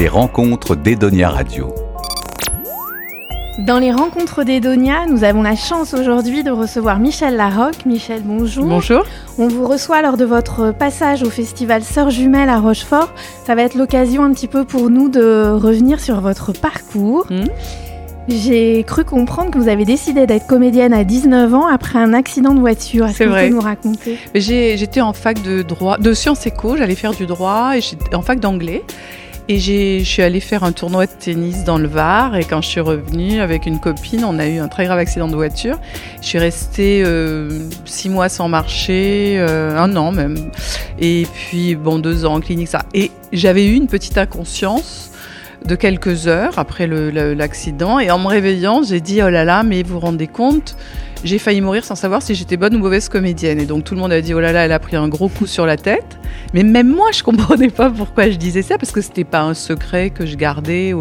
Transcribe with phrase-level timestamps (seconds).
[0.00, 1.74] Les rencontres d'Edonia Radio.
[3.58, 7.84] Dans les rencontres d'Edonia, nous avons la chance aujourd'hui de recevoir Michel Larocque.
[7.84, 8.64] Michel, bonjour.
[8.64, 9.02] Bonjour.
[9.36, 13.12] On vous reçoit lors de votre passage au festival Sœurs Jumelles à Rochefort.
[13.44, 17.26] Ça va être l'occasion un petit peu pour nous de revenir sur votre parcours.
[17.28, 17.44] Hmm.
[18.26, 22.54] J'ai cru comprendre que vous avez décidé d'être comédienne à 19 ans après un accident
[22.54, 23.04] de voiture.
[23.04, 23.48] Est-ce C'est que vous vrai.
[23.48, 24.18] pouvez nous raconter?
[24.34, 28.22] J'étais en fac de droit, de sciences éco, j'allais faire du droit et j'étais en
[28.22, 28.82] fac d'anglais.
[29.50, 32.36] Et je suis allée faire un tournoi de tennis dans le Var.
[32.36, 35.26] Et quand je suis revenue avec une copine, on a eu un très grave accident
[35.26, 35.80] de voiture.
[36.22, 40.52] Je suis restée euh, six mois sans marcher, euh, un an même.
[41.00, 42.84] Et puis, bon, deux ans en clinique, ça.
[42.94, 45.10] Et j'avais eu une petite inconscience
[45.64, 47.98] de quelques heures après l'accident.
[47.98, 50.76] Et en me réveillant, j'ai dit, oh là là, mais vous vous rendez compte
[51.24, 53.60] j'ai failli mourir sans savoir si j'étais bonne ou mauvaise comédienne.
[53.60, 55.28] Et donc tout le monde a dit oh là là, elle a pris un gros
[55.28, 56.18] coup sur la tête.
[56.54, 59.54] Mais même moi, je comprenais pas pourquoi je disais ça parce que c'était pas un
[59.54, 60.94] secret que je gardais.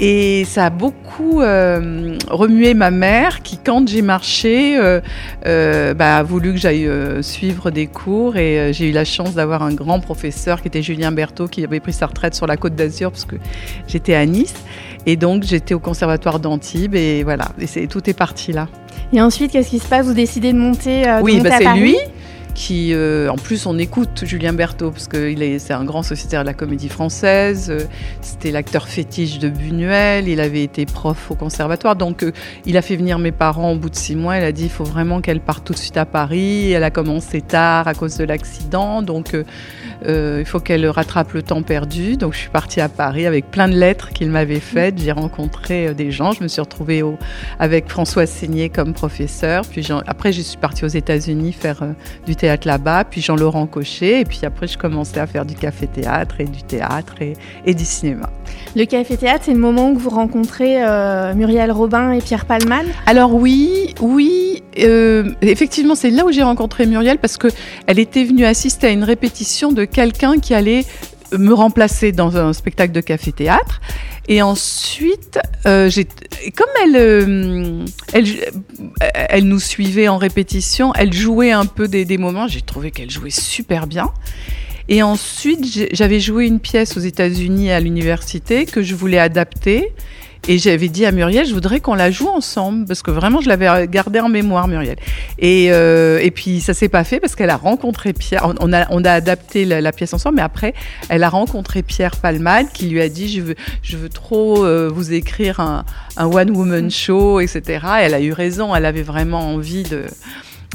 [0.00, 5.00] Et ça a beaucoup euh, remué ma mère qui, quand j'ai marché, euh,
[5.46, 6.90] euh, bah, a voulu que j'aille
[7.22, 8.36] suivre des cours.
[8.36, 11.78] Et j'ai eu la chance d'avoir un grand professeur qui était Julien Berthaud, qui avait
[11.78, 13.36] pris sa retraite sur la côte d'Azur parce que
[13.86, 14.54] j'étais à Nice.
[15.06, 18.68] Et donc j'étais au conservatoire d'Antibes et voilà, et tout est parti là.
[19.12, 20.06] Et ensuite, qu'est-ce qui se passe?
[20.06, 21.96] Vous décidez de monter, euh, de Oui, monter bah, à c'est lui
[22.54, 26.46] qui, euh, en plus, on écoute Julien Berthaud parce que c'est un grand sociétaire de
[26.46, 27.70] la comédie française.
[27.70, 27.84] euh,
[28.20, 30.28] C'était l'acteur fétiche de Buñuel.
[30.28, 32.32] Il avait été prof au conservatoire, donc euh,
[32.66, 34.38] il a fait venir mes parents au bout de six mois.
[34.38, 36.72] Il a dit, il faut vraiment qu'elle parte tout de suite à Paris.
[36.72, 39.36] Elle a commencé tard à cause de l'accident, donc
[40.06, 42.16] il faut qu'elle rattrape le temps perdu.
[42.16, 44.98] Donc je suis partie à Paris avec plein de lettres qu'il m'avait faites.
[44.98, 46.32] J'ai rencontré des gens.
[46.32, 47.02] Je me suis retrouvée
[47.58, 49.62] avec François Seigné comme professeur.
[49.64, 51.84] Puis après, je suis partie aux États-Unis faire
[52.26, 53.04] du théâtre là-bas.
[53.04, 54.20] Puis Jean-Laurent Cochet.
[54.20, 57.34] Et puis après, je commençais à faire du café-théâtre et du théâtre et,
[57.64, 58.28] et du cinéma.
[58.74, 62.86] Le café-théâtre, c'est le moment où vous rencontrez euh, Muriel Robin et Pierre Palman?
[63.06, 67.48] Alors oui, oui, euh, effectivement, c'est là où j'ai rencontré Muriel parce que
[67.86, 70.84] elle était venue assister à une répétition de quelqu'un qui allait
[71.38, 73.80] me remplacer dans un spectacle de café-théâtre.
[74.28, 76.06] Et ensuite, euh, j'ai-
[76.54, 78.26] comme elle, euh, elle,
[79.14, 82.46] elle nous suivait en répétition, elle jouait un peu des, des moments.
[82.48, 84.10] J'ai trouvé qu'elle jouait super bien.
[84.88, 89.92] Et ensuite, j'avais joué une pièce aux États-Unis à l'université que je voulais adapter.
[90.48, 93.48] Et j'avais dit à Muriel, je voudrais qu'on la joue ensemble, parce que vraiment, je
[93.48, 94.96] l'avais gardée en mémoire, Muriel.
[95.38, 98.52] Et, euh, et puis, ça s'est pas fait parce qu'elle a rencontré Pierre.
[98.60, 100.74] On- a, on a adapté la, la pièce ensemble, mais après,
[101.08, 104.90] elle a rencontré Pierre Palmade qui lui a dit, je veux, je veux trop euh,
[104.92, 105.84] vous écrire un,
[106.16, 107.62] un one-woman show, etc.
[108.00, 110.06] Et elle a eu raison, elle avait vraiment envie de,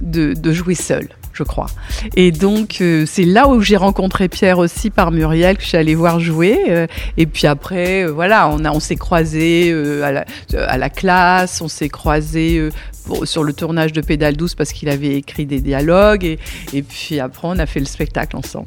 [0.00, 1.08] de, de jouer seule.
[1.32, 1.66] Je crois.
[2.16, 5.76] Et donc, euh, c'est là où j'ai rencontré Pierre aussi par Muriel, que je suis
[5.76, 6.58] allée voir jouer.
[6.68, 6.86] euh,
[7.16, 12.70] et puis après, euh, voilà, on, s'est croisés à, la, classe, on s'est croisés
[13.24, 16.24] sur le tournage de Pédale douce parce qu'il avait écrit des dialogues.
[16.24, 16.38] Et,
[16.72, 18.66] et puis après, on a fait le spectacle ensemble.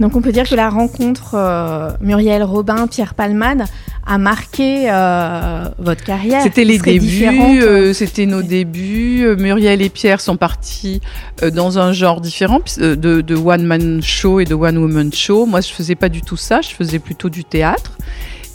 [0.00, 3.66] Donc on peut dire que la rencontre Muriel Robin, Pierre Palman
[4.10, 6.42] a marqué euh, votre carrière.
[6.42, 9.22] C'était les débuts, euh, c'était nos débuts.
[9.24, 11.00] Euh, Muriel et Pierre sont partis
[11.44, 15.46] euh, dans un genre différent de, de one man show et de one woman show.
[15.46, 16.60] Moi, je faisais pas du tout ça.
[16.60, 17.96] Je faisais plutôt du théâtre.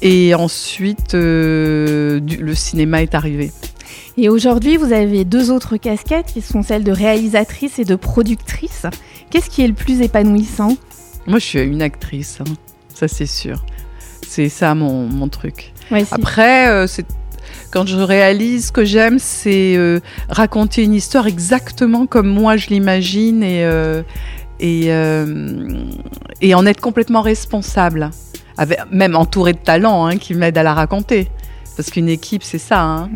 [0.02, 3.52] Et ensuite, du- le cinéma est arrivé.
[4.18, 8.86] Et aujourd'hui, vous avez deux autres casquettes qui sont celles de réalisatrice et de productrice.
[9.30, 10.76] Qu'est-ce qui est le plus épanouissant?
[11.28, 12.54] Moi, je suis une actrice, hein.
[12.94, 13.66] ça c'est sûr.
[14.36, 15.72] C'est ça mon, mon truc.
[15.90, 16.14] Ouais, si.
[16.14, 17.06] Après, euh, c'est
[17.72, 22.68] quand je réalise ce que j'aime, c'est euh, raconter une histoire exactement comme moi je
[22.68, 24.02] l'imagine et, euh,
[24.60, 24.88] et,
[26.42, 28.10] et en être complètement responsable.
[28.58, 31.30] Avec, même entouré de talents hein, qui m'aident à la raconter.
[31.76, 32.82] Parce qu'une équipe, c'est ça.
[32.82, 33.10] hein.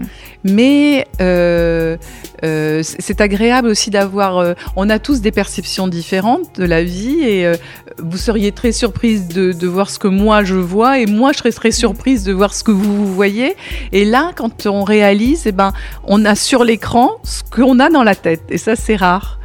[0.43, 1.97] Mais euh,
[2.43, 4.37] euh, c'est agréable aussi d'avoir.
[4.37, 7.51] euh, on a tous des perceptions différentes de la vie et
[7.97, 11.37] vous seriez très surprise de, de voir ce que moi je vois et moi je
[11.39, 13.55] serais très surprise de voir ce que vous, vous voyez.
[13.91, 15.73] Et là, quand on réalise, eh ben,
[16.03, 19.39] on a sur l'écran ce qu'on a dans la tête et ça c'est rare.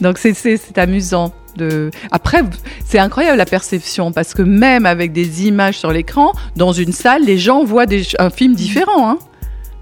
[0.00, 1.32] Donc c'est amusant.
[1.56, 1.90] De...
[2.10, 2.42] Après,
[2.84, 7.24] c'est incroyable la perception parce que même avec des images sur l'écran, dans une salle,
[7.24, 9.10] les gens voient des, un film différent.
[9.10, 9.18] hein.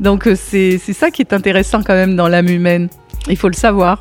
[0.01, 2.89] Donc euh, c'est c'est ça qui est intéressant quand même dans l'âme humaine.
[3.29, 4.01] Il faut le savoir.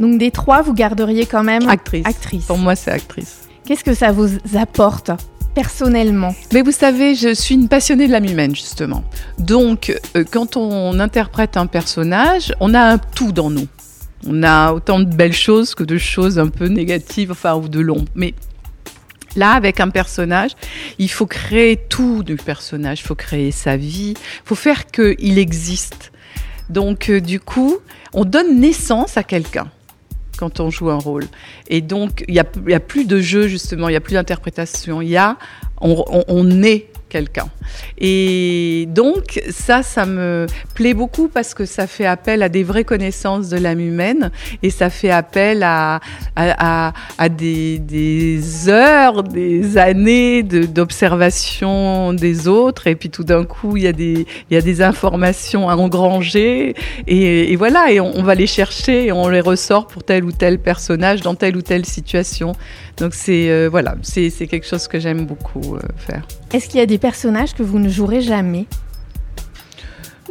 [0.00, 2.04] Donc des trois, vous garderiez quand même Actrice.
[2.06, 2.44] actrice.
[2.44, 3.42] Pour moi, c'est actrice.
[3.64, 5.10] Qu'est-ce que ça vous apporte
[5.54, 6.34] personnellement?
[6.52, 9.04] Mais vous savez, je suis une passionnée de l'âme humaine, justement.
[9.38, 13.66] Donc, euh, quand on interprète un personnage, on a un tout dans nous.
[14.26, 17.80] On a autant de belles choses que de choses un peu négatives, enfin, ou de
[17.80, 18.10] l'ombre.
[18.14, 18.34] Mais
[19.36, 20.52] Là, avec un personnage,
[20.98, 25.38] il faut créer tout du personnage, il faut créer sa vie, il faut faire qu'il
[25.38, 26.12] existe.
[26.70, 27.78] Donc, euh, du coup,
[28.12, 29.70] on donne naissance à quelqu'un
[30.38, 31.24] quand on joue un rôle.
[31.68, 35.02] Et donc, il n'y a, plus de jeu, justement, il n'y a plus d'interprétation.
[35.02, 35.36] Il y a,
[35.80, 37.46] on, on, on est quelqu'un.
[37.96, 42.82] Et donc, ça, ça me plaît beaucoup parce que ça fait appel à des vraies
[42.82, 44.32] connaissances de l'âme humaine
[44.64, 46.00] et ça fait appel à,
[46.34, 52.88] à, des, des, heures, des années d'observation de, des autres.
[52.88, 55.76] Et puis tout d'un coup, il y, a des, il y a des informations à
[55.76, 56.74] engranger.
[57.06, 60.58] Et, voilà, et on, va les chercher et on les ressort pour tel ou tel
[60.58, 62.54] personnage dans telle ou telle situation.
[62.96, 63.94] Donc, c'est euh, voilà,
[64.50, 66.26] quelque chose que j'aime beaucoup euh, faire.
[66.52, 68.64] Est-ce qu'il y a des personnages que vous ne jouerez jamais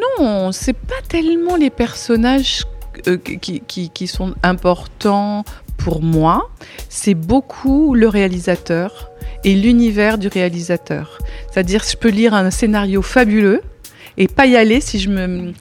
[0.01, 2.63] Non, c'est pas tellement les personnages
[3.05, 5.43] euh, qui, sont importants
[5.77, 6.49] pour moi,
[6.89, 9.11] c'est beaucoup le réalisateur
[9.43, 11.19] et l'univers du réalisateur.
[11.51, 13.61] C'est-à-dire, je peux lire un scénario fabuleux
[14.17, 15.53] et pas y aller si je me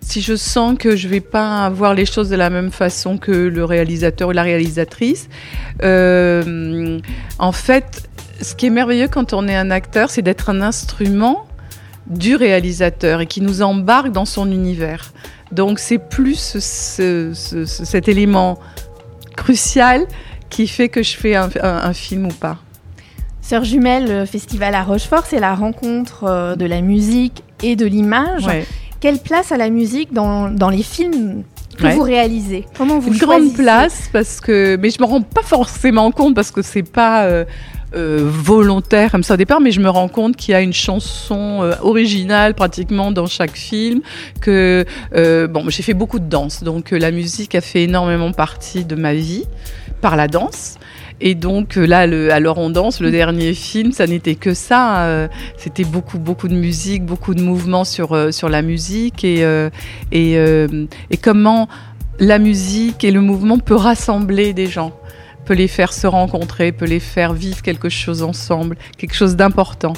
[0.00, 3.32] si je sens que je vais pas voir les choses de la même façon que
[3.32, 5.28] le réalisateur ou la réalisatrice.
[5.82, 6.98] Euh,
[7.38, 8.08] en fait,
[8.40, 11.46] ce qui est merveilleux quand on est un acteur, c'est d'être un instrument
[12.06, 15.12] du réalisateur et qui nous embarque dans son univers.
[15.52, 18.58] Donc c'est plus ce, ce, cet élément
[19.36, 20.06] crucial
[20.50, 22.58] qui fait que je fais un, un, un film ou pas.
[23.42, 27.86] Sœur Jumelle, le festival à Rochefort, c'est la rencontre euh, de la musique et de
[27.86, 28.46] l'image.
[28.46, 28.66] Ouais.
[29.00, 31.44] Quelle place a la musique dans, dans les films
[31.78, 31.94] que ouais.
[31.94, 32.66] vous réalisez?
[32.76, 36.50] Comment vous Une grande place parce que, mais je me rends pas forcément compte parce
[36.50, 37.44] que c'est pas euh,
[37.94, 40.72] euh, volontaire comme ça au départ, mais je me rends compte qu'il y a une
[40.72, 44.00] chanson euh, originale pratiquement dans chaque film.
[44.40, 48.84] Que euh, bon, j'ai fait beaucoup de danse, donc la musique a fait énormément partie
[48.84, 49.44] de ma vie
[50.00, 50.76] par la danse.
[51.20, 52.00] Et donc là,
[52.32, 55.28] alors on danse, le dernier film, ça n'était que ça.
[55.56, 59.44] C'était beaucoup, beaucoup de musique, beaucoup de mouvements sur, sur la musique et,
[60.12, 61.68] et, et comment
[62.20, 64.92] la musique et le mouvement peut rassembler des gens,
[65.48, 69.94] peut les faire se rencontrer, peut les faire vivre quelque chose ensemble, quelque chose d'important.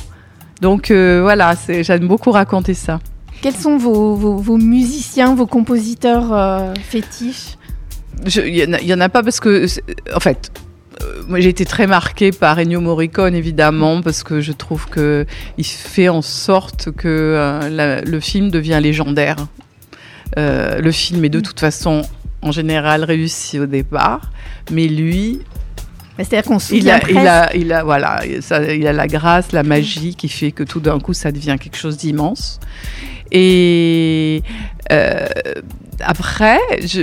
[0.61, 3.00] Donc voilà, j'aime beaucoup raconter ça.
[3.43, 7.56] Quels sont vos, vos, vos musiciens, vos compositeurs fétiches?
[8.37, 9.67] Il n'y en, en, a pas parce que,
[10.14, 10.52] en fait,
[11.29, 15.26] moi, j'ai été très marquée par Ennio Morricone, évidemment, parce que je trouve que
[15.58, 19.37] il fait en sorte que euh, la, le film devient légendaire.
[20.38, 22.03] Euh, le film est de toute façon,
[22.43, 24.31] en général, réussi au départ,
[24.71, 25.41] mais lui.
[26.17, 29.63] C'est-à-dire qu'on il a, il a, il a, voilà, ça, il a la grâce, la
[29.63, 32.61] magie qui fait que tout d'un coup, ça devient quelque chose d'immense.
[33.33, 34.43] Et
[34.93, 35.27] euh,
[36.01, 36.59] après,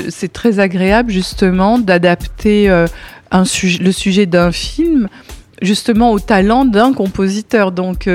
[0.10, 2.86] c'est très agréable justement d'adapter euh,
[3.32, 5.08] le sujet d'un film
[5.62, 7.72] justement au talent d'un compositeur.
[7.72, 8.08] Donc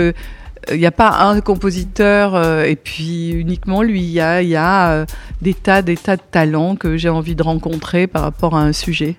[0.69, 4.03] il euh, n'y a pas un compositeur euh, et puis uniquement lui.
[4.03, 5.07] Il y a, y a euh,
[5.41, 8.73] des tas, des tas de talents que j'ai envie de rencontrer par rapport à un
[8.73, 9.17] sujet.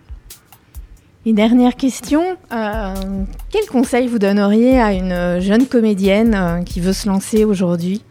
[1.25, 2.23] Une dernière question.
[2.51, 2.93] Euh,
[3.49, 8.03] quel conseil vous donneriez à une jeune comédienne qui veut se lancer aujourd'hui?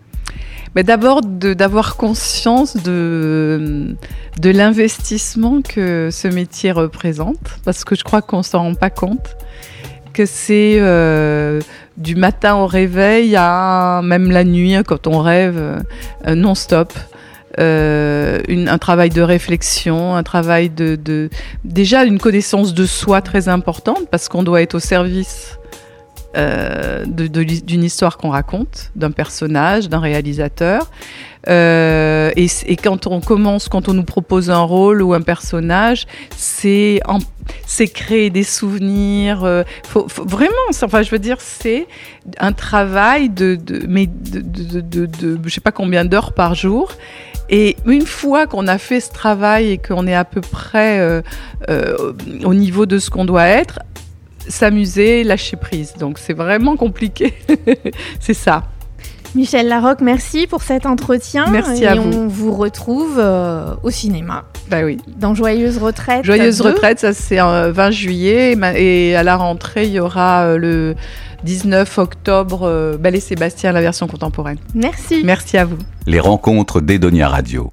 [0.75, 3.95] Mais d'abord d'avoir conscience de,
[4.41, 9.37] de l'investissement que ce métier représente, parce que je crois qu'on s'en rend pas compte,
[10.13, 11.61] que c'est euh,
[11.97, 16.93] du matin au réveil à même la nuit quand on rêve euh, non-stop.
[17.59, 21.29] Euh, une, un travail de réflexion, un travail de,
[21.65, 25.59] déjà une connaissance de soi très importante parce qu'on doit être au service
[26.35, 30.91] d'une histoire qu'on raconte, d'un personnage, d'un réalisateur.
[31.47, 37.03] Et, et, quand on commence, quand on nous propose un rôle ou un personnage, c'est
[37.67, 39.45] c'est créer des souvenirs.
[39.45, 41.87] Euh, faut, vraiment, enfin, je veux dire, c'est
[42.39, 44.41] un travail de, de mais de,
[44.81, 46.93] de, de, je sais pas combien d'heures par jour.
[47.49, 51.23] Et une fois qu'on a fait ce travail et qu'on est à peu près euh,
[51.69, 52.13] euh,
[52.45, 53.81] au niveau de ce qu'on doit être,
[54.49, 55.95] s'amuser, lâcher prise.
[55.99, 57.35] Donc c'est vraiment compliqué.
[58.21, 58.65] c'est ça.
[59.35, 61.47] Michel Larocque, merci pour cet entretien.
[61.51, 62.13] Merci et à vous.
[62.13, 64.45] on vous retrouve euh, au cinéma.
[64.71, 64.99] Bah oui.
[65.19, 66.25] Dans Joyeuse Retraite.
[66.25, 68.57] Joyeuse Retraite, ça c'est euh, 20 juillet.
[68.77, 70.95] Et à la rentrée, il y aura euh, le
[71.45, 74.59] 19 octobre, euh, Belle et Sébastien, la version contemporaine.
[74.75, 75.23] Merci.
[75.25, 75.79] Merci à vous.
[76.07, 77.73] Les rencontres d'Edonia Radio.